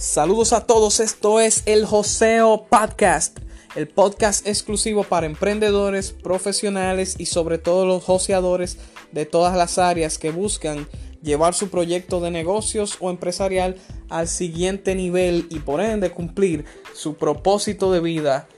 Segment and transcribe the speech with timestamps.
[0.00, 3.38] Saludos a todos, esto es el Joseo Podcast,
[3.76, 8.78] el podcast exclusivo para emprendedores, profesionales y sobre todo los joseadores
[9.12, 10.88] de todas las áreas que buscan
[11.22, 13.76] llevar su proyecto de negocios o empresarial
[14.08, 16.64] al siguiente nivel y por ende cumplir
[16.94, 18.48] su propósito de vida.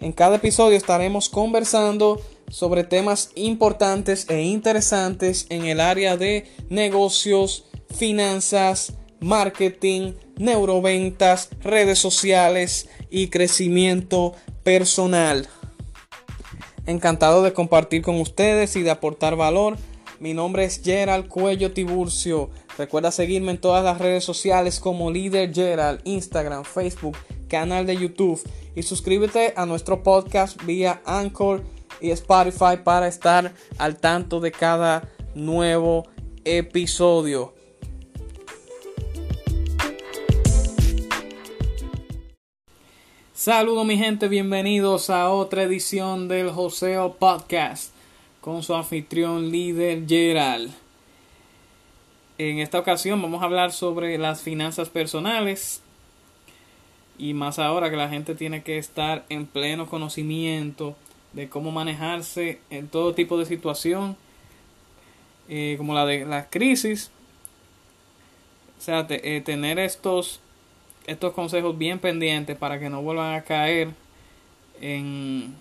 [0.00, 7.66] En cada episodio estaremos conversando sobre temas importantes e interesantes en el área de negocios,
[7.96, 15.48] finanzas, marketing, neuroventas, redes sociales y crecimiento personal.
[16.84, 19.78] Encantado de compartir con ustedes y de aportar valor.
[20.20, 22.50] Mi nombre es Gerald Cuello Tiburcio.
[22.76, 27.16] Recuerda seguirme en todas las redes sociales como líder Gerald, Instagram, Facebook,
[27.48, 28.42] canal de YouTube
[28.74, 31.64] y suscríbete a nuestro podcast vía Anchor
[32.00, 36.06] y Spotify para estar al tanto de cada nuevo
[36.44, 37.53] episodio.
[43.44, 47.92] Saludos mi gente, bienvenidos a otra edición del Joseo Podcast
[48.40, 50.72] con su anfitrión líder Gerald.
[52.38, 55.82] En esta ocasión vamos a hablar sobre las finanzas personales
[57.18, 60.96] y más ahora que la gente tiene que estar en pleno conocimiento
[61.34, 64.16] de cómo manejarse en todo tipo de situación
[65.50, 67.10] eh, como la de la crisis.
[68.78, 70.40] O sea, eh, tener estos
[71.06, 73.90] estos consejos bien pendientes para que no vuelvan a caer
[74.80, 75.54] en,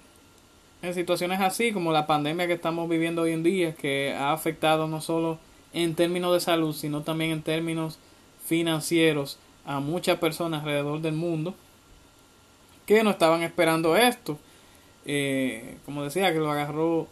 [0.82, 4.88] en situaciones así como la pandemia que estamos viviendo hoy en día, que ha afectado
[4.88, 5.40] no solo
[5.74, 8.00] en términos de salud, sino también en términos
[8.46, 11.56] financieros a muchas personas alrededor del mundo
[12.86, 14.38] que no estaban esperando esto.
[15.06, 17.08] Eh, como decía, que lo agarró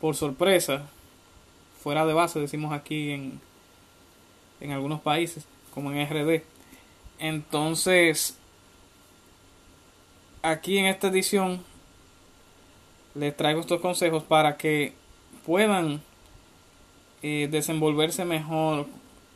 [0.00, 0.86] por sorpresa,
[1.82, 3.40] fuera de base, decimos aquí en,
[4.60, 6.42] en algunos países, como en RD.
[7.18, 8.36] Entonces,
[10.42, 11.62] aquí en esta edición
[13.14, 14.94] les traigo estos consejos para que
[15.44, 16.02] puedan
[17.22, 18.86] eh, desenvolverse mejor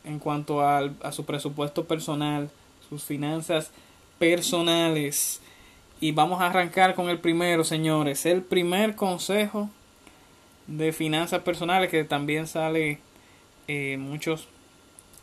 [0.03, 2.49] en cuanto a su presupuesto personal,
[2.89, 3.71] sus finanzas
[4.19, 5.41] personales.
[5.99, 8.25] Y vamos a arrancar con el primero, señores.
[8.25, 9.69] El primer consejo
[10.67, 12.99] de finanzas personales que también sale
[13.67, 14.47] eh, muchos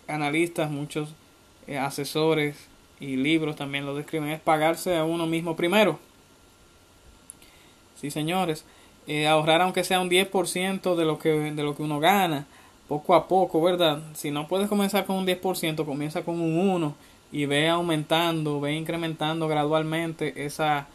[0.09, 1.15] analistas, muchos
[1.67, 2.57] eh, asesores
[3.01, 5.99] y libros también lo describen, es pagarse a uno mismo primero.
[8.01, 8.65] Sí, señores,
[9.07, 12.47] eh, ahorrar aunque sea un 10% de lo, que, de lo que uno gana,
[12.89, 14.03] poco a poco, ¿verdad?
[14.15, 16.95] Si no puedes comenzar con un 10%, comienza con un 1
[17.33, 20.87] y ve aumentando, ve incrementando gradualmente esa,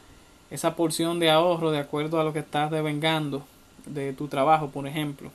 [0.52, 3.44] esa porción de ahorro de acuerdo a lo que estás devengando
[3.86, 5.32] de tu trabajo, por ejemplo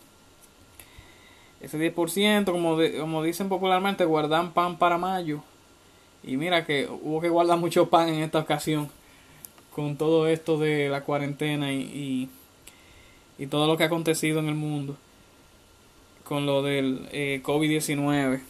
[1.65, 5.43] ese 10%, como, como dicen popularmente, guardan pan para mayo.
[6.23, 8.89] Y mira que hubo que guardar mucho pan en esta ocasión
[9.75, 12.29] con todo esto de la cuarentena y,
[13.39, 14.97] y, todo lo que ha acontecido en el mundo
[16.25, 18.41] con lo del eh, COVID-19.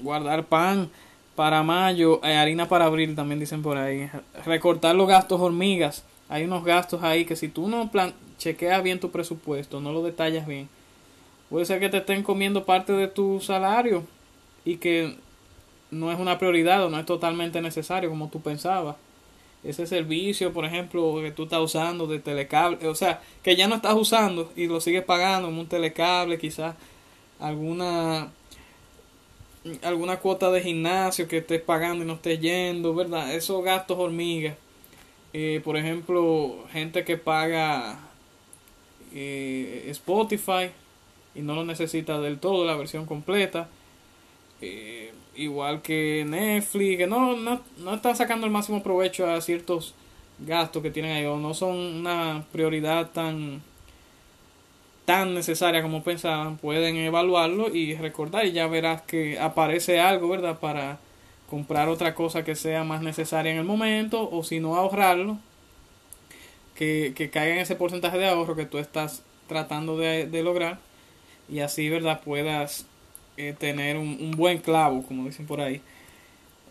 [0.00, 0.90] Guardar pan
[1.34, 4.10] para mayo, eh, harina para abril también dicen por ahí.
[4.44, 6.04] Recortar los gastos hormigas.
[6.28, 10.02] Hay unos gastos ahí que si tú no plan chequeas bien tu presupuesto, no lo
[10.02, 10.68] detallas bien,
[11.50, 14.04] Puede ser que te estén comiendo parte de tu salario
[14.64, 15.16] y que
[15.90, 18.96] no es una prioridad o no es totalmente necesario como tú pensabas.
[19.62, 23.76] Ese servicio, por ejemplo, que tú estás usando de telecable, o sea, que ya no
[23.76, 26.74] estás usando y lo sigues pagando en un telecable, quizás
[27.40, 28.30] alguna
[29.82, 33.34] alguna cuota de gimnasio que estés pagando y no estés yendo, ¿verdad?
[33.34, 34.56] Esos gastos hormigas.
[35.32, 37.98] Eh, por ejemplo, gente que paga
[39.14, 40.70] eh, Spotify
[41.34, 43.68] y no lo necesita del todo la versión completa.
[44.60, 49.94] Eh, igual que Netflix, que no, no, no sacando el máximo provecho a ciertos
[50.38, 53.62] gastos que tienen ahí o no son una prioridad tan
[55.04, 60.58] tan necesaria como pensaban, pueden evaluarlo y recordar y ya verás que aparece algo, ¿verdad?
[60.60, 60.98] Para
[61.50, 65.38] comprar otra cosa que sea más necesaria en el momento o si no ahorrarlo,
[66.74, 70.78] que, que caiga en ese porcentaje de ahorro que tú estás tratando de, de lograr
[71.48, 72.20] y así, ¿verdad?
[72.24, 72.86] Puedas
[73.36, 75.80] eh, tener un, buen clavo, como dicen por ahí.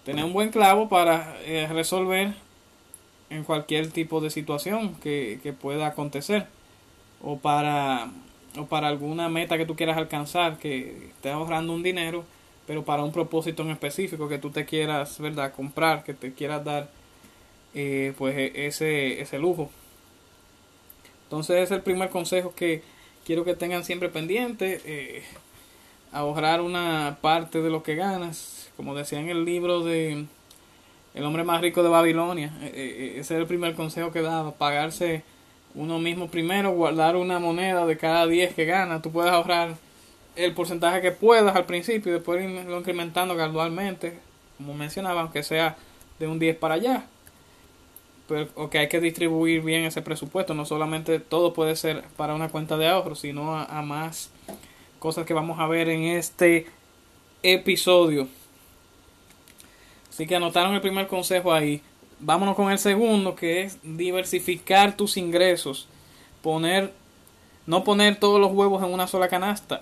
[0.05, 2.33] Tener un buen clavo para eh, resolver
[3.29, 6.47] en cualquier tipo de situación que, que, pueda acontecer
[7.21, 8.11] o para,
[8.57, 12.25] o para alguna meta que tú quieras alcanzar, que estés ahorrando un dinero,
[12.67, 15.53] pero para un propósito en específico que tú te quieras, ¿verdad?
[15.53, 16.89] Comprar, que te quieras dar
[17.73, 19.69] eh, pues e, ese, ese lujo.
[21.23, 22.83] Entonces es el primer consejo que,
[23.25, 24.81] quiero que tengan siempre pendiente.
[24.85, 25.23] Eh,
[26.13, 30.25] ahorrar una parte de lo que ganas, como decía en el libro de
[31.15, 32.53] El hombre más rico de Babilonia.
[32.61, 35.23] E, e, e, ese es el primer consejo que daba, pagarse
[35.75, 39.01] uno mismo primero, guardar una moneda de cada 10 que gana.
[39.01, 39.75] Tú puedes ahorrar
[40.35, 44.19] el porcentaje que puedas al principio y después irlo incrementando gradualmente,
[44.57, 45.77] como mencionaba, aunque sea
[46.19, 47.05] de un 10 para allá.
[48.55, 52.49] O que hay que distribuir bien ese presupuesto, no solamente todo puede ser para una
[52.49, 54.31] cuenta de ahorro, sino a, a más
[54.99, 56.67] cosas que vamos a ver en este
[57.43, 58.27] episodio.
[60.09, 61.81] Así que anotaron el primer consejo ahí.
[62.19, 65.87] Vámonos con el segundo, que es diversificar tus ingresos.
[66.41, 66.93] Poner,
[67.65, 69.81] no poner todos los huevos en una sola canasta.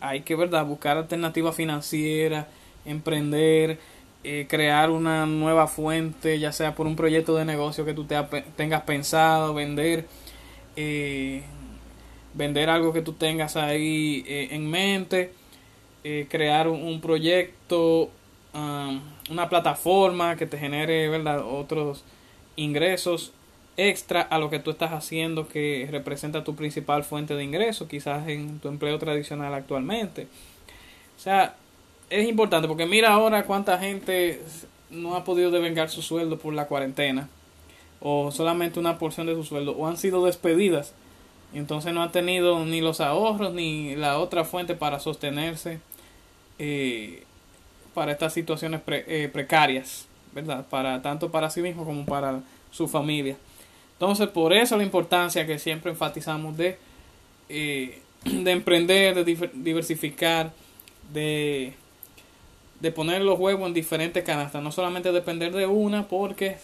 [0.00, 0.64] Hay que, ¿verdad?
[0.66, 2.46] Buscar alternativas financieras,
[2.84, 3.80] emprender,
[4.24, 8.16] eh, crear una nueva fuente, ya sea por un proyecto de negocio que tú te
[8.56, 10.06] tengas pensado, vender,
[10.76, 11.42] eh,
[12.34, 15.32] vender algo que tú tengas ahí eh, en mente,
[16.28, 18.10] crear un, proyecto,
[18.54, 21.44] um, una plataforma que te genere ¿verdad?
[21.44, 22.04] otros
[22.56, 23.32] ingresos
[23.76, 28.28] extra a lo que tú estás haciendo que representa tu principal fuente de ingresos, quizás
[28.28, 30.26] en tu empleo tradicional actualmente.
[31.16, 31.56] O sea,
[32.12, 34.40] es importante porque mira ahora cuánta gente
[34.90, 37.28] no ha podido devengar su sueldo por la cuarentena
[38.00, 40.92] o solamente una porción de su sueldo o han sido despedidas
[41.54, 45.80] y entonces no han tenido ni los ahorros ni la otra fuente para sostenerse
[46.58, 47.24] eh,
[47.94, 50.66] para estas situaciones eh, precarias, ¿verdad?
[50.68, 53.36] Para tanto para sí mismo como para su familia.
[53.94, 56.78] Entonces, por eso la importancia que siempre enfatizamos de,
[57.48, 60.52] eh, de emprender, de diversificar,
[61.12, 61.74] de
[62.82, 66.56] de poner los huevos en diferentes canastas, no solamente depender de una, porque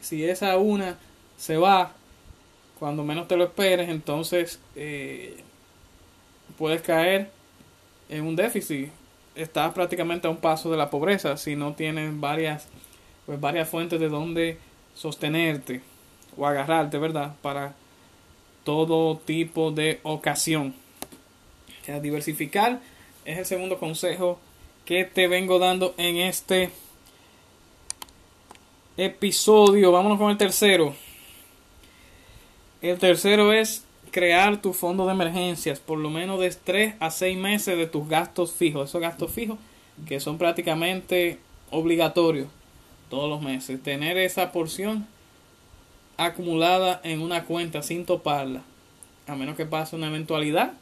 [0.00, 0.98] si esa una
[1.38, 1.92] se va
[2.78, 5.38] cuando menos te lo esperes, entonces eh,
[6.58, 7.30] puedes caer
[8.10, 8.90] en un déficit.
[9.34, 12.68] Estás prácticamente a un paso de la pobreza si no tienes varias,
[13.24, 14.58] pues varias fuentes de donde
[14.94, 15.80] sostenerte
[16.36, 17.34] o agarrarte, ¿verdad?
[17.40, 17.74] Para
[18.62, 20.74] todo tipo de ocasión.
[21.80, 22.78] O sea, diversificar
[23.24, 24.38] es el segundo consejo
[24.84, 26.70] que te vengo dando en este
[28.96, 29.92] episodio.
[29.92, 30.94] Vámonos con el tercero.
[32.80, 37.38] El tercero es crear tu fondo de emergencias, por lo menos de 3 a 6
[37.38, 38.90] meses de tus gastos fijos.
[38.90, 39.58] Esos gastos fijos
[40.06, 41.38] que son prácticamente
[41.70, 42.48] obligatorios
[43.08, 43.82] todos los meses.
[43.82, 45.06] Tener esa porción
[46.16, 48.62] acumulada en una cuenta sin toparla.
[49.26, 50.72] A menos que pase una eventualidad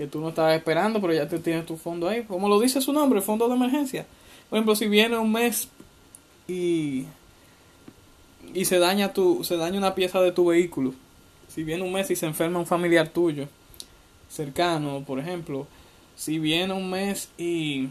[0.00, 2.22] que tú no estabas esperando, pero ya te tienes tu fondo ahí.
[2.22, 4.06] Como lo dice su nombre, fondo de emergencia.
[4.48, 5.68] Por ejemplo, si viene un mes
[6.48, 7.04] y,
[8.54, 10.94] y se daña tu, se daña una pieza de tu vehículo.
[11.48, 13.46] Si viene un mes y se enferma un familiar tuyo,
[14.30, 15.66] cercano, por ejemplo.
[16.16, 17.90] Si viene un mes y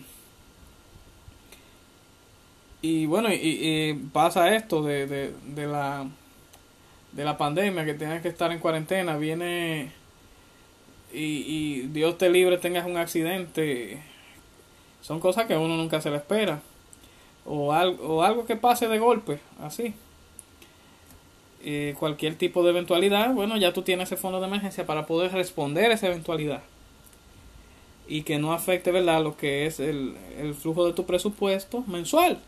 [2.81, 6.07] y bueno, y, pasa esto de, de, de, la
[7.11, 9.98] de la pandemia, que tienes que estar en cuarentena, viene
[11.13, 14.01] y, y Dios te libre tengas un accidente,
[15.01, 16.61] son cosas que uno nunca se le espera.
[17.45, 19.93] O algo, o algo que pase de golpe, así.
[21.61, 25.31] Eh, cualquier tipo de eventualidad, bueno, ya tú tienes ese fondo de emergencia para poder
[25.31, 26.61] responder a esa eventualidad.
[28.07, 32.39] Y que no afecte, ¿verdad?, lo que es el, el flujo de tu presupuesto mensual.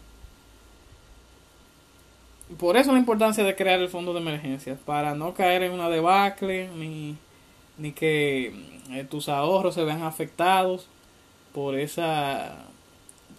[2.60, 5.90] Por eso la importancia de crear el fondo de emergencia, para no caer en una
[5.90, 7.16] debacle ni
[7.82, 8.54] ni que
[8.92, 10.88] eh, tus ahorros se vean afectados
[11.54, 12.68] por esa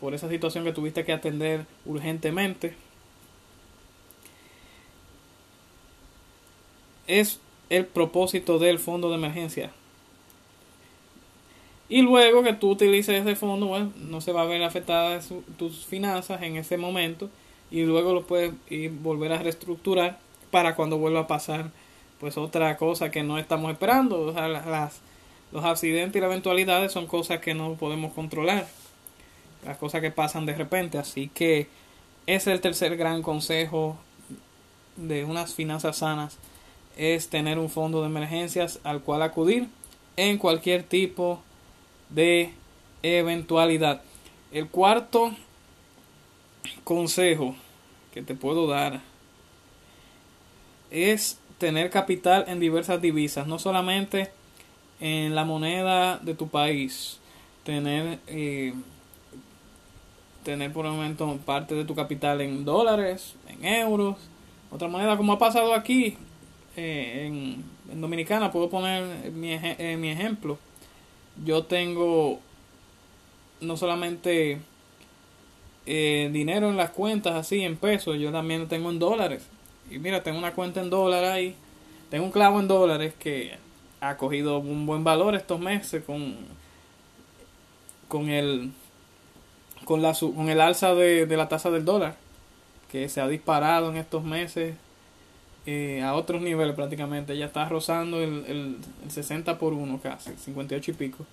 [0.01, 2.75] por esa situación que tuviste que atender urgentemente.
[7.07, 7.39] Es
[7.71, 9.71] el propósito del fondo de emergencia.
[11.89, 15.87] Y luego que tú utilices ese fondo, bueno, no se va a ver afectadas tus
[15.87, 17.31] finanzas en ese momento
[17.71, 20.19] y luego lo puedes ir, volver a reestructurar
[20.51, 21.71] para cuando vuelva a pasar
[22.23, 24.21] pues otra cosa que no estamos esperando.
[24.21, 25.01] O sea, las,
[25.51, 28.69] los accidentes y las eventualidades son cosas que no podemos controlar.
[29.67, 30.99] Las cosas que pasan de repente.
[30.99, 31.67] Así que
[32.29, 33.97] ese es el tercer gran consejo
[34.95, 36.39] de unas finanzas sanas.
[36.97, 39.67] Es tener un fondo de emergencias al cual acudir
[40.17, 41.43] en cualquier tipo
[42.09, 42.55] de
[43.03, 44.01] eventualidad.
[44.53, 45.33] El cuarto
[46.85, 47.57] consejo
[48.15, 49.01] que te puedo dar
[50.93, 54.33] es tener capital en diversas divisas, no solamente
[54.99, 57.21] en la moneda de tu país,
[57.63, 58.75] tener, eh,
[60.43, 64.17] tener por el momento parte de tu capital en dólares, en euros,
[64.73, 66.17] otra moneda, como ha pasado aquí
[66.77, 70.59] eh, en, Dominicana, puedo poner mi, eh, mi ejemplo.
[71.45, 72.41] Yo tengo
[73.61, 74.59] no solamente
[75.87, 79.47] dinero en las cuentas así en pesos, yo también lo tengo en dólares.
[79.93, 81.55] Y mira, tengo una cuenta en dólares ahí.
[82.11, 83.57] Tengo un clavo en dólares que
[84.01, 86.35] ha cogido un buen valor estos meses con,
[88.09, 88.73] con el
[89.85, 92.17] con la con el alza de, la tasa del dólar
[92.91, 94.75] que se ha disparado en estos meses
[95.67, 97.37] eh, a otros niveles prácticamente.
[97.37, 98.77] Ya está rozando el, el,
[99.09, 101.27] 60 por 1 casi 58 y pico.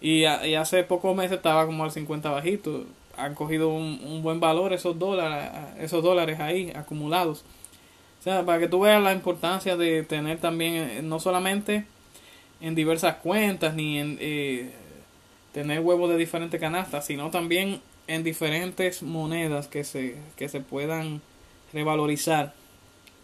[0.00, 2.86] Y, y, hace pocos meses estaba como al 50 bajito.
[3.16, 7.44] Han cogido un, un buen valor esos dólares esos dólares ahí acumulados
[8.20, 11.86] o sea para que tú veas la importancia de tener también eh, no solamente
[12.60, 14.70] en diversas cuentas ni en eh,
[15.52, 21.22] tener huevos de diferentes canastas, sino también en diferentes monedas que se, que se puedan
[21.72, 22.54] revalorizar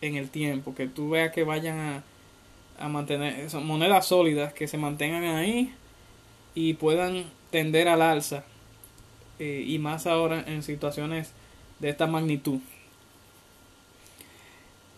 [0.01, 2.03] en el tiempo, que tú veas que vayan
[2.79, 5.73] a, mantener, son monedas sólidas que se mantengan ahí
[6.55, 8.45] y puedan tender al alza
[9.39, 11.33] eh, y más ahora en situaciones
[11.79, 12.61] de esta magnitud.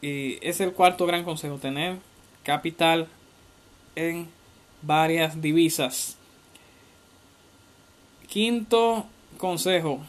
[0.00, 1.96] Y es el cuarto gran consejo, tener
[2.42, 3.08] capital
[3.96, 4.28] en
[4.82, 6.16] varias divisas.
[8.28, 9.06] Quinto
[9.38, 10.00] consejo.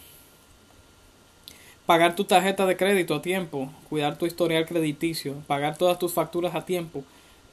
[1.86, 6.54] Pagar tu tarjeta de crédito a tiempo, cuidar tu historial crediticio, pagar todas tus facturas
[6.54, 7.04] a tiempo.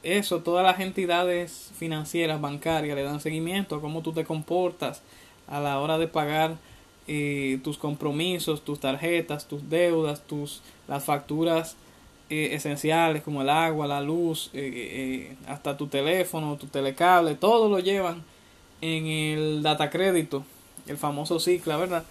[0.03, 5.01] Eso, todas las entidades financieras, bancarias, le dan seguimiento a cómo tú te comportas
[5.47, 6.57] a la hora de pagar
[7.07, 11.75] eh, tus compromisos, tus tarjetas, tus deudas, tus las facturas
[12.29, 17.69] eh, esenciales como el agua, la luz, eh, eh, hasta tu teléfono, tu telecable, todo
[17.69, 18.21] lo llevan
[18.81, 20.43] en el data crédito,
[20.87, 22.03] el famoso cicla, ¿verdad?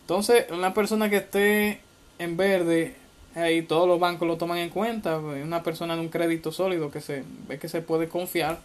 [0.00, 1.80] Entonces, una persona que esté
[2.18, 2.96] en verde,
[3.34, 7.02] ahí todos los bancos lo toman en cuenta, una persona de un crédito sólido que
[7.02, 8.58] se ve que se puede confiar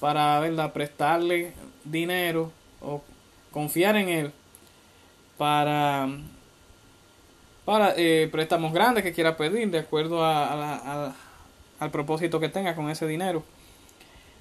[0.00, 0.72] para ¿verdad?
[0.72, 1.52] prestarle
[1.84, 3.02] dinero o
[3.50, 4.32] confiar en él
[5.36, 6.08] para
[7.64, 11.14] para eh, préstamos grandes que quiera pedir de acuerdo a,
[11.78, 13.42] al propósito que tenga con ese dinero.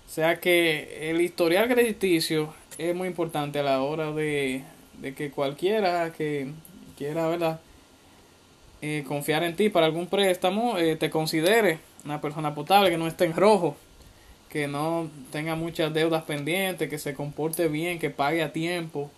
[0.07, 4.63] O sea que el historial crediticio es muy importante a la hora de,
[4.99, 6.51] de que cualquiera que
[6.97, 7.59] quiera ¿verdad?
[8.81, 13.07] Eh, confiar en ti para algún préstamo eh, te considere una persona potable que no
[13.07, 13.75] esté en rojo
[14.49, 19.09] que no tenga muchas deudas pendientes que se comporte bien que pague a tiempo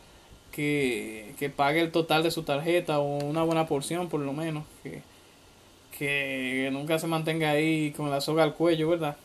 [0.54, 4.64] que, que pague el total de su tarjeta o una buena porción por lo menos,
[4.84, 5.02] que,
[5.98, 9.18] que nunca se mantenga ahí con la soga al cuello, ¿verdad?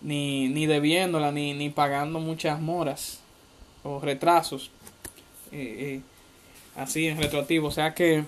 [0.00, 3.20] Ni, ni debiéndola, ni, ni pagando muchas moras
[3.82, 4.70] o retrasos,
[5.50, 6.00] eh, eh,
[6.76, 7.68] así en retroactivo.
[7.68, 8.24] O sea que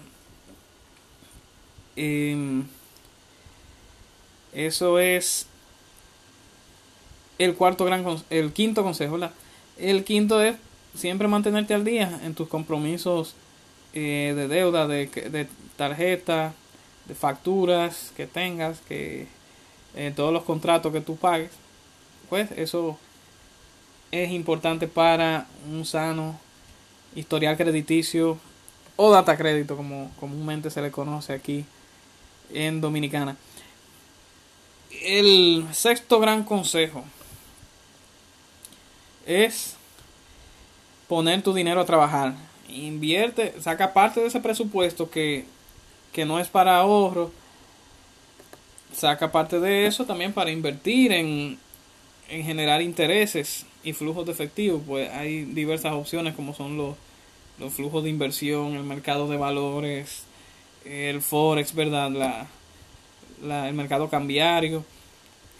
[1.94, 2.64] em,
[4.52, 5.46] eso es
[7.38, 9.32] el cuarto gran, el quinto consejo, ¿verdad?
[9.78, 10.56] El quinto es
[10.96, 13.34] siempre mantenerte al día en tus compromisos
[13.92, 16.54] eh, de deuda, de, de tarjeta,
[17.06, 19.26] de facturas que tengas, que
[19.94, 21.50] eh, todos los contratos que tú pagues,
[22.28, 22.98] pues eso
[24.10, 26.38] es importante para un sano
[27.14, 28.38] historial crediticio
[28.96, 31.64] o data crédito como comúnmente se le conoce aquí
[32.52, 33.36] en Dominicana.
[35.02, 37.04] El sexto gran consejo
[39.26, 39.75] es
[41.08, 42.34] poner tu dinero a trabajar.
[42.68, 45.44] Invierte, saca parte de ese presupuesto que,
[46.12, 47.30] que no es para ahorro.
[48.92, 51.58] Saca parte de eso también para invertir en,
[52.28, 54.82] en generar intereses y flujos de efectivo.
[54.86, 56.96] Pues hay diversas opciones como son los,
[57.58, 60.24] los flujos de inversión, el mercado de valores,
[60.84, 62.10] el forex, ¿verdad?
[62.10, 62.46] La,
[63.42, 64.84] la, el mercado cambiario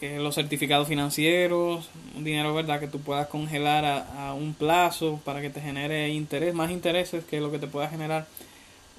[0.01, 5.49] los certificados financieros, un dinero verdad que tú puedas congelar a, un plazo para que
[5.49, 8.27] te genere interés, más intereses que lo que te pueda generar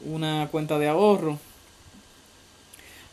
[0.05, 1.39] una cuenta de ahorro.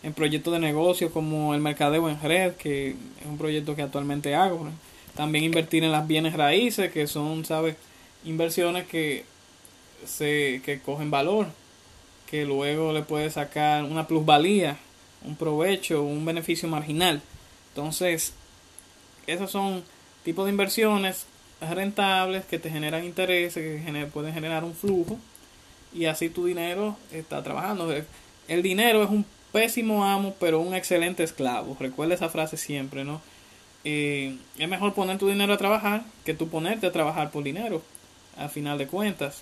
[0.01, 4.35] En proyectos de negocio como el mercadeo en red, que es un proyecto que actualmente
[4.35, 4.67] hago.
[5.15, 7.75] También invertir en las bienes raíces, que son, ¿sabes?
[8.23, 9.25] Inversiones que
[10.05, 11.47] se que cogen valor,
[12.29, 14.77] que luego le puedes sacar una plusvalía,
[15.23, 17.21] un provecho, un beneficio marginal.
[17.75, 18.31] Entonces,
[19.27, 19.83] esos son
[20.23, 21.25] tipos de inversiones
[21.59, 25.17] rentables que te generan intereses, que pueden generar un flujo
[25.93, 27.93] y así tu dinero está trabajando.
[28.47, 31.75] El dinero es un pésimo amo, pero un excelente esclavo.
[31.77, 33.21] Recuerda esa frase siempre, ¿no?
[33.83, 37.81] Eh, es mejor poner tu dinero a trabajar que tú ponerte a trabajar por dinero,
[38.37, 39.41] a final de cuentas.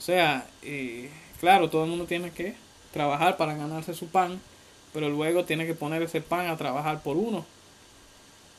[0.00, 2.54] O sea, eh, claro, todo el mundo tiene que
[2.92, 4.40] trabajar para ganarse su pan,
[4.92, 7.44] pero luego tiene que poner ese pan a trabajar por uno.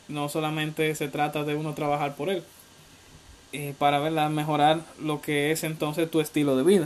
[0.08, 2.44] No solamente se trata de uno trabajar por él.
[3.54, 4.30] eh, para ¿verdad?
[4.30, 6.86] mejorar lo que es entonces tu estilo de vida.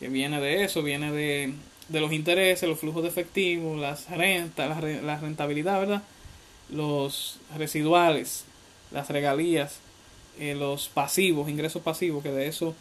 [0.00, 1.54] Que viene de eso, viene de,
[1.88, 6.02] de los intereses, los flujos de efectivo, las rentas, la, rentabilidad, ¿verdad?
[6.70, 8.44] Los residuales,
[8.92, 9.80] las regalías,
[10.38, 12.74] eh, los pasivos, ingresos pasivos, que de eso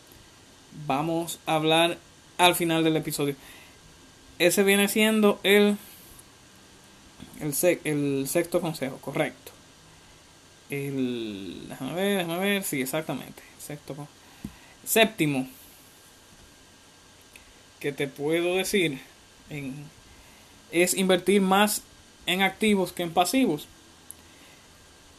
[0.86, 1.98] vamos a hablar
[2.38, 3.36] al final del episodio.
[4.40, 5.78] Ese viene siendo el,
[7.40, 7.54] el,
[7.84, 9.52] el sexto consejo, correcto.
[10.70, 13.42] El, déjame ver, déjame ver, sí, exactamente.
[13.60, 14.08] Sexto,
[14.86, 15.48] séptimo,
[17.80, 19.00] que te puedo decir
[19.50, 19.86] en,
[20.72, 21.82] es invertir más
[22.26, 23.68] en activos que en pasivos.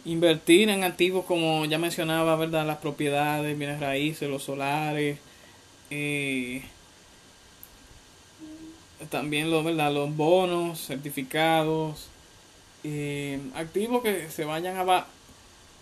[0.04, 2.66] Invertir en activos como ya mencionaba, ¿verdad?
[2.66, 5.18] Las propiedades, bienes raíces, los solares,
[5.90, 6.62] eh,
[9.10, 9.92] también los, ¿verdad?
[9.92, 12.08] los bonos, certificados,
[12.84, 15.06] eh, activos que se vayan a,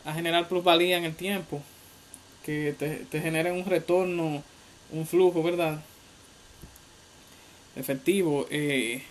[0.04, 1.62] a generar plusvalía en el tiempo,
[2.44, 4.42] que te, te generen un retorno,
[4.92, 5.80] un flujo, ¿verdad?
[7.76, 8.46] Efectivo.
[8.50, 9.02] Eh,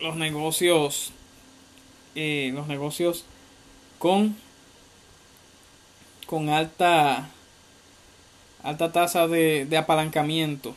[0.00, 1.12] los negocios,
[2.14, 3.24] eh, los negocios
[3.98, 4.36] con,
[6.26, 7.30] con alta,
[8.62, 10.74] alta tasa de, de apalancamiento.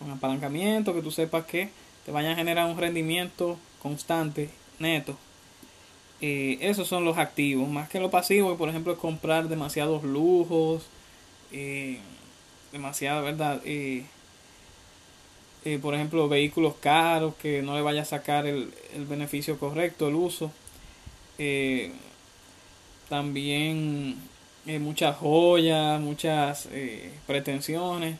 [0.00, 1.68] Con apalancamiento que tú sepas que
[2.04, 5.16] te vayan a generar un rendimiento constante, neto.
[6.22, 10.86] Eh, esos son los activos, más que lo pasivo, por ejemplo, comprar demasiados lujos,
[11.52, 11.98] eh,
[12.72, 13.62] demasiada, ¿verdad?
[13.64, 14.04] Eh,
[15.82, 20.14] por ejemplo, vehículos caros que no le vaya a sacar el, el beneficio correcto, el
[20.14, 20.50] uso.
[23.08, 24.16] también
[24.66, 26.68] muchas joyas, muchas
[27.26, 28.16] pretensiones.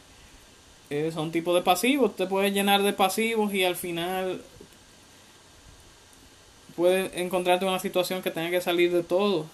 [1.13, 2.15] Son tipos de pasivos.
[2.15, 4.41] Te puedes llenar de pasivos y al final
[6.75, 9.45] puedes encontrarte en una situación que tenga que salir de todo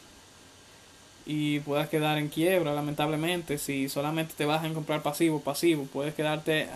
[1.26, 3.58] y puedas quedar en quiebra, lamentablemente.
[3.58, 6.68] Si solamente te vas a comprar pasivo, pasivo, puedes quedarte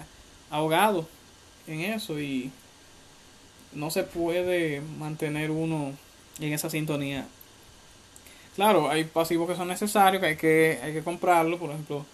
[0.50, 1.08] ahogado
[1.68, 2.52] en eso y
[3.74, 5.94] no se puede mantener uno
[6.40, 7.26] en esa sintonía.
[8.56, 12.06] Claro, hay pasivos que son necesarios, que hay que, hay que comprarlo, por ejemplo,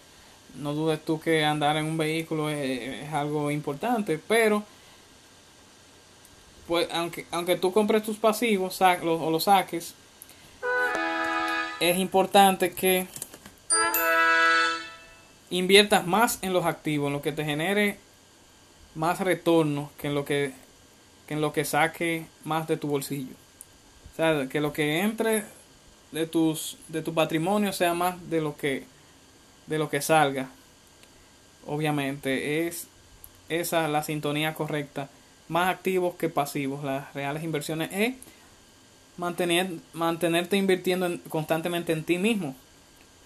[0.54, 4.64] no dudes tú que andar en un vehículo es algo importante, pero
[6.66, 9.94] pues aunque, aunque tú compres tus pasivos o los saques,
[11.80, 13.06] es importante que
[15.50, 17.98] inviertas más en los activos, en lo que te genere
[18.94, 20.52] más retorno que en lo que,
[21.26, 23.34] que en lo que saque más de tu bolsillo.
[24.12, 25.44] O sea, que lo que entre
[26.12, 28.84] de tus de tu patrimonio sea más de lo que
[29.68, 30.48] de lo que salga.
[31.66, 32.86] Obviamente es
[33.48, 35.08] esa la sintonía correcta
[35.48, 36.84] más activos que pasivos.
[36.84, 38.14] Las reales inversiones es
[39.16, 42.54] mantener, mantenerte invirtiendo constantemente en ti mismo.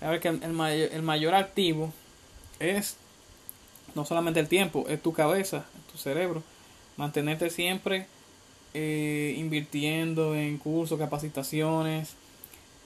[0.00, 1.92] A ver que el, mayor, el mayor activo
[2.59, 2.96] es
[3.94, 6.42] no solamente el tiempo, es tu cabeza, tu cerebro.
[6.96, 8.07] Mantenerte siempre
[8.74, 12.14] eh, invirtiendo en cursos, capacitaciones,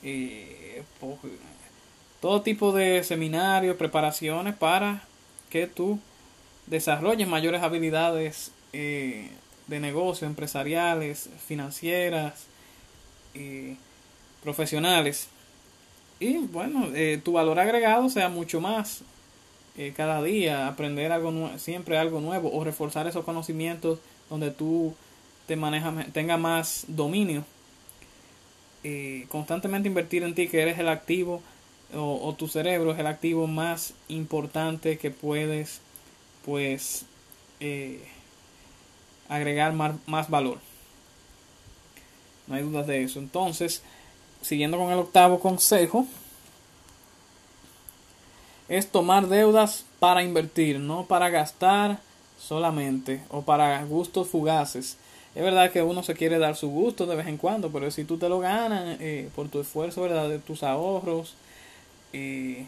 [0.03, 0.83] eh,
[2.27, 5.05] todo tipo de seminarios, preparaciones para
[5.49, 6.01] que tú
[6.67, 9.31] desarrolles mayores habilidades eh,
[9.69, 12.47] de negocios, empresariales, financieras,
[13.35, 13.77] eh,
[14.43, 15.29] profesionales.
[16.19, 19.03] Y bueno, eh, tu valor agregado sea mucho más
[19.95, 24.97] cada día, aprender algo siempre algo nuevo o reforzar esos conocimientos donde tú
[25.47, 27.45] te manejas, tenga más dominio.
[29.29, 31.41] constantemente invertir en ti, que eres el activo
[31.95, 35.81] o, tu cerebro es el activo más importante que puedes,
[36.45, 37.05] pues,
[39.29, 40.59] agregar más, valor.
[42.47, 43.19] No hay dudas de eso.
[43.19, 43.83] Entonces,
[44.43, 46.07] siguiendo con el octavo consejo,
[48.69, 52.01] es tomar deudas para invertir, no para gastar
[52.39, 54.99] solamente o para gustos fugaces.
[55.35, 58.05] Es verdad que uno se quiere dar su gusto de vez en cuando, pero si
[58.05, 60.29] tú te lo ganas eh, por tu esfuerzo, ¿verdad?
[60.29, 61.35] De tus ahorros,
[62.17, 62.67] eh,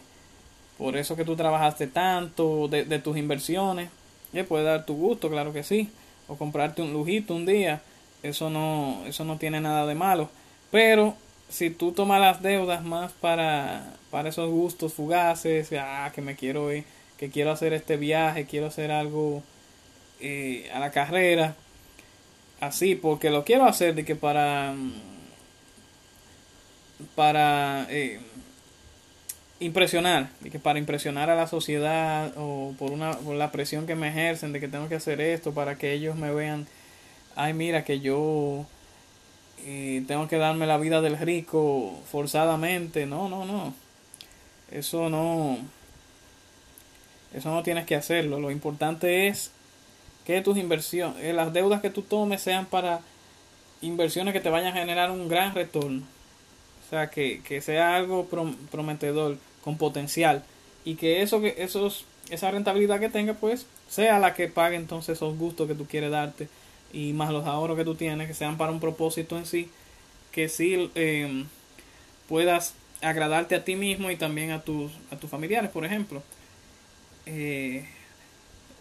[0.77, 3.91] por eso que tú trabajaste tanto, de, de tus inversiones,
[4.33, 5.91] le puede dar tu gusto, claro que sí
[6.29, 7.81] o comprarte un lujito un día,
[8.23, 10.31] eso no, eso no tiene nada de malo.
[10.71, 11.17] Pero
[11.49, 16.73] si tú tomas las deudas más para, para esos gustos fugaces, ah, que me quiero
[16.73, 16.85] ir,
[17.17, 19.43] que quiero hacer este viaje, quiero hacer algo
[20.21, 21.57] eh, a la carrera,
[22.61, 24.75] así, porque lo quiero hacer de que para
[27.15, 28.21] para eh,
[29.61, 33.95] impresionar, de que para impresionar a la sociedad o por una por la presión que
[33.95, 36.67] me ejercen de que tengo que hacer esto para que ellos me vean,
[37.37, 38.67] ay mira que yo
[39.67, 43.07] y tengo que darme la vida del rico forzadamente.
[43.07, 43.75] No, no, no.
[44.71, 45.59] Eso no.
[47.35, 48.41] Eso no tienes que hacerlo.
[48.41, 49.51] Lo importante es
[50.25, 53.01] que tus inversiones, eh, las deudas que tú tomes sean para
[53.81, 56.03] inversiones que te vayan a generar un gran retorno.
[56.87, 58.29] O sea, que, que sea algo
[58.71, 60.45] prometedor, con potencial.
[60.85, 65.17] Y que eso que esos, esa rentabilidad que tenga, pues, sea la que pague entonces
[65.17, 66.49] esos gustos que tú quieres darte.
[66.93, 69.71] Y más los ahorros que tú tienes, que sean para un propósito en sí.
[70.33, 71.47] Que sí em,
[72.29, 76.23] puedas agradarte a ti mismo y también a tus, a tus familiares, por ejemplo.
[77.27, 77.87] Eh,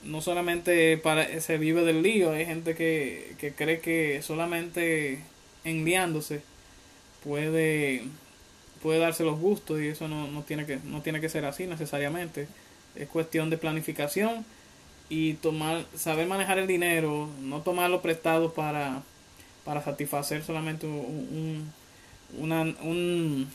[0.04, 5.20] no solamente para se vive del lío, hay gente que, que cree que solamente
[5.64, 6.42] enviándose
[7.24, 8.04] puede
[8.82, 11.68] puede darse los gustos y eso no, no, tiene que no tiene que ser así
[11.68, 12.48] necesariamente.
[12.96, 14.46] Es cuestión de planificación
[15.10, 19.04] y tomar saber manejar el dinero no tomarlo prestado para
[19.64, 21.72] para satisfacer solamente un,
[22.38, 23.48] una, un,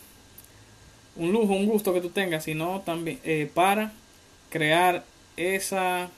[1.17, 3.93] un lujo un gusto que tú tengas sino también eh, para
[4.51, 5.05] crear
[5.37, 6.11] esa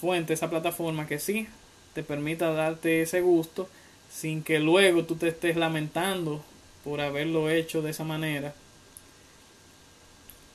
[0.00, 1.48] fuente, esa plataforma que sí
[1.94, 3.68] te permita darte ese gusto
[4.10, 6.42] sin que luego tú te estés lamentando
[6.86, 8.54] por haberlo hecho de esa manera.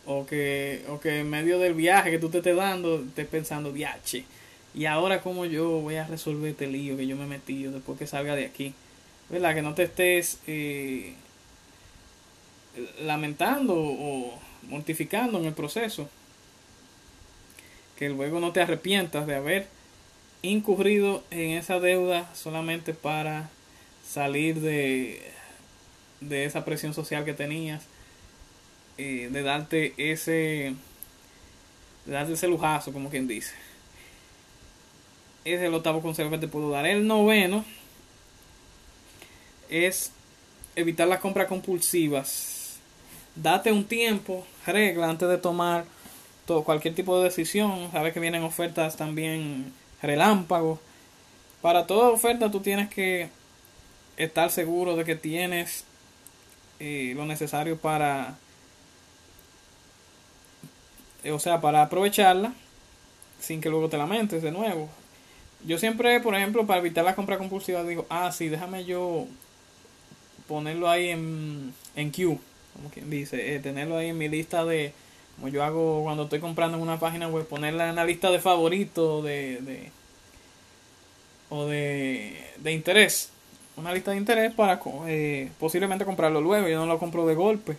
[0.06, 3.74] O que, o que en medio del viaje que tú te estés dando, estés pensando,
[3.74, 4.24] viache,
[4.74, 8.00] y ahora cómo yo voy a resolver este lío que yo me he metido después
[8.00, 8.74] que salga de aquí.
[9.30, 9.54] ¿Verdad?
[9.56, 11.16] Que no te estés eh,
[13.02, 14.40] lamentando o
[14.70, 16.10] mortificando en el proceso
[17.98, 19.68] que luego no te arrepientas de haber
[20.42, 23.50] incurrido en esa deuda solamente para
[24.08, 25.32] salir de,
[26.22, 27.84] de esa presión social que tenías,
[28.98, 30.76] eh, de darte ese,
[32.06, 33.54] darte ese lujazo, como quien dice.
[35.44, 36.86] Ese es el octavo consejo que te puedo dar.
[36.86, 37.66] El noveno
[39.70, 40.12] es
[40.76, 42.78] evitar las compras compulsivas.
[43.36, 45.86] Date un tiempo, regla antes de tomar
[46.60, 47.90] cualquier tipo de decisión.
[47.92, 50.80] Sabes que vienen ofertas también relámpagos.
[51.62, 53.30] Para toda oferta tú tienes que
[54.18, 55.86] estar seguro de que tienes
[56.84, 58.36] eh, lo necesario para,
[61.32, 62.54] o sea, para aprovecharla
[63.40, 64.90] sin que luego te lamentes de nuevo.
[65.64, 69.28] Yo siempre, por ejemplo, para evitar la compra compulsiva, digo, ah, sí, déjame yo
[70.48, 72.40] ponerlo ahí en, en queue,
[72.74, 74.92] como quien dice, eh, tenerlo ahí en mi lista de,
[75.36, 78.40] como yo hago cuando estoy comprando en una página web, ponerla en la lista de
[78.40, 79.92] favoritos de, de
[81.52, 83.30] o de, de interés.
[83.82, 86.68] Una lista de interés para eh, posiblemente comprarlo luego.
[86.68, 87.78] Yo no lo compro de golpe.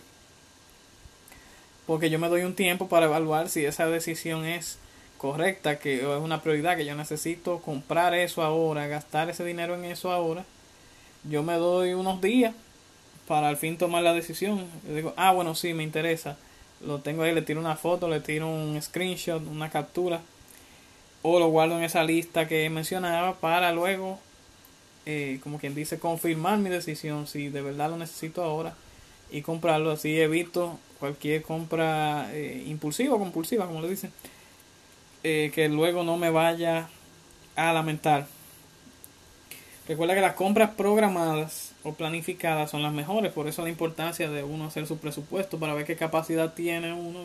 [1.87, 4.77] Porque yo me doy un tiempo para evaluar si esa decisión es
[5.17, 9.85] correcta, que es una prioridad, que yo necesito comprar eso ahora, gastar ese dinero en
[9.85, 10.45] eso ahora.
[11.23, 12.53] Yo me doy unos días
[13.27, 14.65] para al fin tomar la decisión.
[14.87, 16.37] Yo digo, ah, bueno, sí, me interesa
[16.85, 20.21] lo tengo ahí, le tiro una foto, le tiro un screenshot, una captura,
[21.21, 24.19] o lo guardo en esa lista que mencionaba para luego,
[25.05, 28.73] eh, como quien dice, confirmar mi decisión si de verdad lo necesito ahora
[29.31, 29.91] y comprarlo.
[29.91, 34.11] Así evito cualquier compra eh, impulsiva o compulsiva, como le dicen,
[35.23, 36.87] eh, que luego no me vaya
[37.55, 38.27] a lamentar.
[39.87, 44.43] Recuerda que las compras programadas o planificadas son las mejores, por eso la importancia de
[44.43, 47.19] uno hacer su presupuesto para ver qué capacidad tiene uno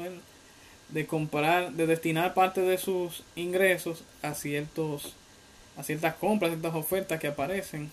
[0.88, 5.14] de, comprar, de destinar parte de sus ingresos a ciertos
[5.78, 7.90] a ciertas compras, ciertas ofertas que aparecen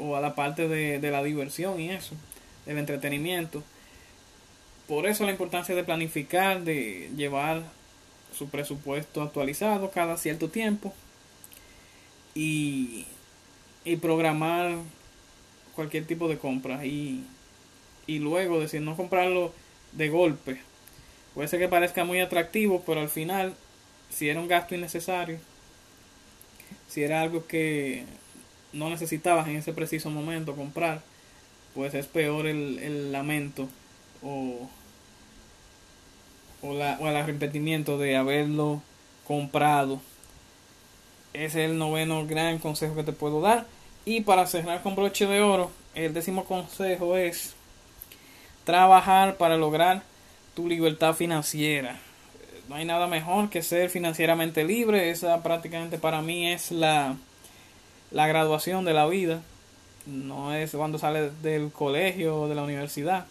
[0.00, 2.16] o a la parte de, de la diversión y eso,
[2.66, 3.62] del entretenimiento.
[4.88, 7.62] Por eso la importancia de planificar, de llevar
[8.36, 10.92] su presupuesto actualizado cada cierto tiempo
[12.34, 13.06] y,
[13.84, 14.76] y programar
[15.74, 17.24] cualquier tipo de compra y,
[18.06, 19.52] y luego decir no comprarlo
[19.92, 20.60] de golpe.
[21.34, 23.54] Puede ser que parezca muy atractivo, pero al final,
[24.10, 25.38] si era un gasto innecesario,
[26.88, 28.04] si era algo que
[28.72, 31.02] no necesitabas en ese preciso momento comprar,
[31.74, 33.68] pues es peor el, el lamento
[34.22, 34.68] o,
[36.62, 38.82] o, la, o el arrepentimiento de haberlo
[39.26, 40.00] comprado
[41.38, 43.66] ese es el noveno gran consejo que te puedo dar.
[44.04, 47.54] Y para cerrar con broche de oro, el décimo consejo es
[48.64, 50.02] trabajar para lograr
[50.54, 52.00] tu libertad financiera.
[52.68, 55.10] No hay nada mejor que ser financieramente libre.
[55.10, 57.16] Esa prácticamente para mí es la,
[58.10, 59.42] la graduación de la vida.
[60.04, 63.26] No es cuando sales del colegio o de la universidad.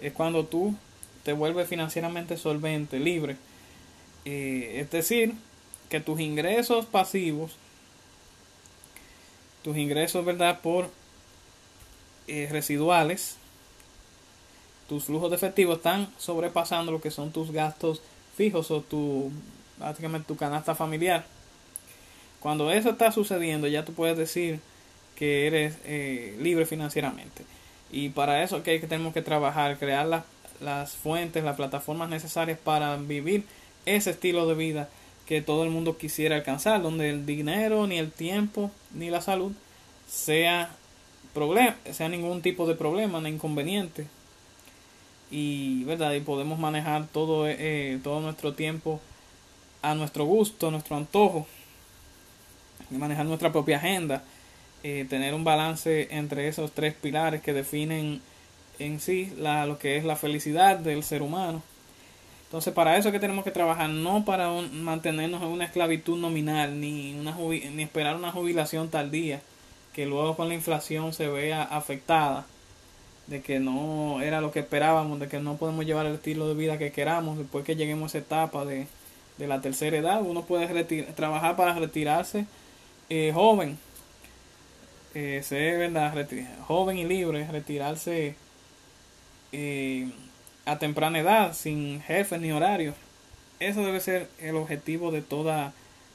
[0.00, 0.76] Es cuando tú
[1.24, 3.36] te vuelves financieramente solvente, libre.
[4.24, 5.34] Eh, es decir,
[5.88, 7.56] que tus ingresos pasivos,
[9.64, 10.60] tus ingresos, ¿verdad?
[10.60, 10.90] Por
[12.28, 13.36] eh, residuales,
[14.88, 18.00] tus flujos de efectivo están sobrepasando lo que son tus gastos
[18.40, 19.30] fijos o tu,
[19.78, 21.26] básicamente tu canasta familiar.
[22.40, 24.60] Cuando eso está sucediendo, ya tú puedes decir
[25.14, 27.44] que eres eh, libre financieramente.
[27.92, 30.24] Y para eso que, tenemos que trabajar, crear
[30.58, 33.44] las fuentes, las plataformas necesarias para vivir
[33.84, 34.88] ese estilo de vida
[35.26, 39.52] que todo el mundo quisiera alcanzar, donde el dinero, ni el tiempo, ni la salud
[40.08, 40.70] sea
[41.34, 44.06] problema, sea ningún tipo de problema, ni inconveniente.
[45.30, 49.00] Y verdad, y podemos manejar todo, eh, todo nuestro tiempo
[49.82, 51.46] a nuestro gusto, a nuestro antojo,
[52.90, 54.22] y manejar nuestra propia agenda,
[54.82, 58.20] eh, tener un balance entre esos tres pilares que definen
[58.78, 61.62] en sí la, lo que es la felicidad del ser humano.
[62.46, 66.80] Entonces, para eso es que tenemos que trabajar, no para mantenernos en una esclavitud nominal,
[66.80, 69.40] ni, una ni esperar una jubilación tardía,
[69.92, 72.46] que luego con la inflación se vea afectada,
[73.30, 76.54] de que no era lo que esperábamos, de que no podemos llevar el estilo de
[76.54, 78.88] vida que queramos después que lleguemos a esa etapa de,
[79.38, 80.20] de la tercera edad.
[80.20, 82.46] Uno puede trabajar para retirarse
[83.08, 83.78] eh, joven,
[85.14, 86.28] eh, ser ¿verdad?
[86.66, 88.34] joven y libre, retirarse
[89.52, 90.10] eh,
[90.64, 92.94] a temprana edad, sin jefe ni horario.
[93.60, 95.72] Eso debe ser el objetivo de toda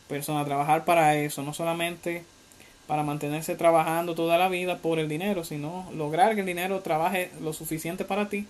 [0.10, 2.26] persona, trabajar para eso, no solamente
[2.88, 7.32] para mantenerse trabajando toda la vida por el dinero, sino lograr que el dinero trabaje
[7.42, 8.46] lo suficiente para ti,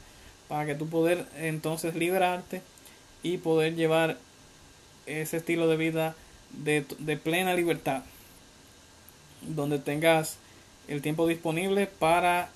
[0.48, 2.62] para que tú poder entonces liberarte
[3.24, 4.18] y poder llevar
[5.06, 6.16] ese estilo de vida
[6.52, 8.04] de, de plena libertad
[9.42, 10.38] donde tengas
[10.88, 12.50] el tiempo disponible para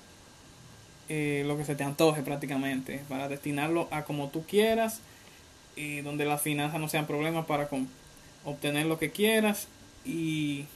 [1.08, 5.00] eh, lo que se te antoje prácticamente, para destinarlo a como tú quieras
[5.76, 7.68] y donde las finanzas no sean problemas para
[8.44, 9.68] obtener lo que quieras
[10.04, 10.66] y,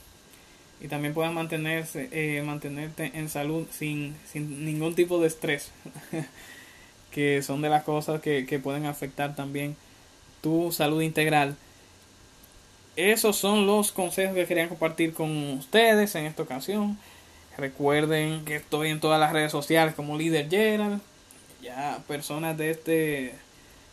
[0.81, 5.71] y también puedas mantenerse, eh, mantenerte en salud sin, sin ningún tipo de estrés,
[7.11, 9.75] que son de las cosas que, que pueden afectar también
[10.41, 11.55] tu salud integral
[12.95, 16.97] esos son los consejos que quería compartir con ustedes en esta ocasión.
[17.57, 21.01] Recuerden que estoy en todas las redes sociales como Líder Gerald.
[21.61, 23.35] Ya personas de este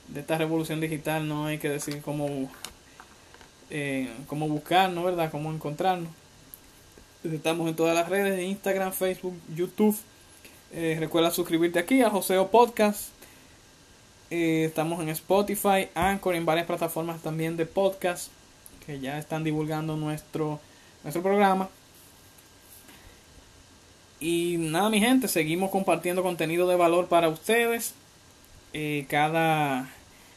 [0.08, 2.50] de esta revolución digital no hay que decir cómo
[3.70, 5.30] eh, cómo buscarnos, ¿verdad?
[5.30, 6.10] Cómo encontrarnos.
[7.24, 9.96] Estamos en todas las redes, Instagram, Facebook, YouTube.
[10.72, 13.10] Eh, recuerda suscribirte aquí a Joseo Podcast.
[14.28, 18.32] Eh, estamos en Spotify, Anchor, en varias plataformas también de podcast
[18.84, 20.58] que ya están divulgando nuestro,
[21.04, 21.68] nuestro programa.
[24.18, 27.94] Y nada, mi gente, seguimos compartiendo contenido de valor para ustedes
[28.72, 29.88] eh, cada,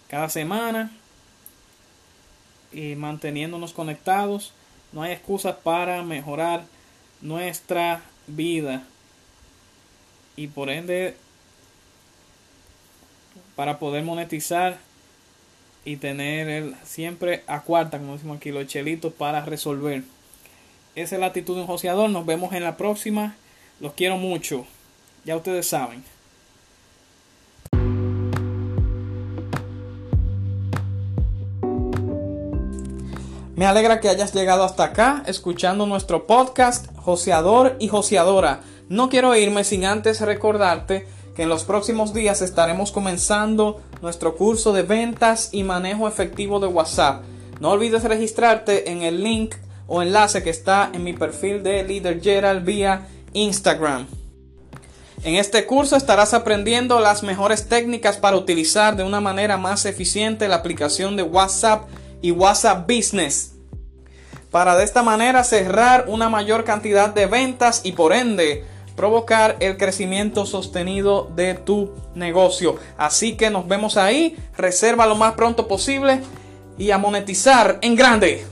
[0.07, 0.91] cada semana.
[2.71, 4.53] Manteniéndonos conectados.
[4.91, 6.65] No hay excusas para mejorar
[7.25, 8.83] nuestra vida.
[10.35, 11.15] Y por ende,
[13.55, 14.77] para poder monetizar
[15.83, 20.03] y tener el, siempre a cuarta, como decimos aquí, los chelitos para resolver.
[20.95, 22.09] Esa es la actitud de un joseador.
[22.09, 23.35] Nos vemos en la próxima.
[23.79, 24.65] Los quiero mucho.
[25.25, 26.03] Ya ustedes saben.
[33.55, 38.59] Me alegra que hayas llegado hasta acá escuchando nuestro podcast Joseador y Joseadora.
[38.89, 44.73] No quiero irme sin antes recordarte que en los próximos días estaremos comenzando nuestro curso
[44.73, 47.23] de ventas y manejo efectivo de WhatsApp.
[47.61, 49.55] No olvides registrarte en el link
[49.87, 54.05] o enlace que está en mi perfil de Leader Gerald vía Instagram.
[55.23, 60.49] En este curso estarás aprendiendo las mejores técnicas para utilizar de una manera más eficiente
[60.49, 61.87] la aplicación de WhatsApp
[62.25, 63.51] y WhatsApp Business.
[64.49, 69.77] Para de esta manera cerrar una mayor cantidad de ventas y por ende provocar el
[69.77, 72.77] crecimiento sostenido de tu negocio.
[72.97, 76.21] Así que nos vemos ahí, reserva lo más pronto posible
[76.79, 78.43] y a monetizar en grande.